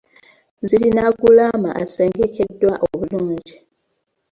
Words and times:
Zirina 0.67 1.03
ggulama 1.13 1.69
asengekeddwa 1.83 2.73
obulungi. 2.87 3.55